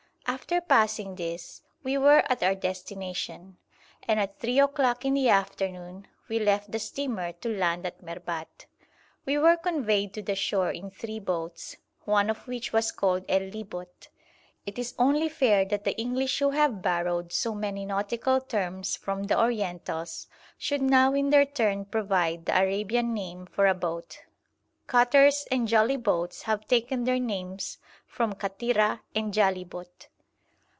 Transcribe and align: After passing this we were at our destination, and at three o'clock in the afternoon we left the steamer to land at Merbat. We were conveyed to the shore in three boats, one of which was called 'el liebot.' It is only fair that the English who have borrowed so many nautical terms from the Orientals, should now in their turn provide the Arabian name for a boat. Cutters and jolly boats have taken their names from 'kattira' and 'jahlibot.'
After 0.27 0.61
passing 0.61 1.15
this 1.15 1.61
we 1.83 1.97
were 1.97 2.23
at 2.31 2.41
our 2.41 2.55
destination, 2.55 3.57
and 4.07 4.17
at 4.17 4.39
three 4.39 4.59
o'clock 4.61 5.03
in 5.03 5.13
the 5.13 5.27
afternoon 5.27 6.07
we 6.29 6.39
left 6.39 6.71
the 6.71 6.79
steamer 6.79 7.33
to 7.33 7.49
land 7.49 7.85
at 7.85 8.01
Merbat. 8.01 8.65
We 9.25 9.37
were 9.37 9.57
conveyed 9.57 10.13
to 10.13 10.21
the 10.21 10.35
shore 10.37 10.71
in 10.71 10.89
three 10.89 11.19
boats, 11.19 11.75
one 12.05 12.29
of 12.29 12.47
which 12.47 12.71
was 12.71 12.93
called 12.93 13.25
'el 13.27 13.41
liebot.' 13.51 14.07
It 14.65 14.79
is 14.79 14.95
only 14.97 15.27
fair 15.27 15.65
that 15.65 15.83
the 15.83 15.99
English 15.99 16.39
who 16.39 16.51
have 16.51 16.81
borrowed 16.81 17.33
so 17.33 17.53
many 17.53 17.85
nautical 17.85 18.39
terms 18.39 18.95
from 18.95 19.23
the 19.23 19.37
Orientals, 19.37 20.27
should 20.57 20.81
now 20.81 21.13
in 21.13 21.29
their 21.31 21.45
turn 21.45 21.83
provide 21.85 22.45
the 22.45 22.57
Arabian 22.57 23.13
name 23.13 23.47
for 23.47 23.67
a 23.67 23.73
boat. 23.75 24.21
Cutters 24.87 25.45
and 25.51 25.67
jolly 25.67 25.97
boats 25.97 26.43
have 26.43 26.67
taken 26.69 27.03
their 27.03 27.19
names 27.19 27.77
from 28.07 28.31
'kattira' 28.33 29.01
and 29.13 29.33
'jahlibot.' 29.33 30.07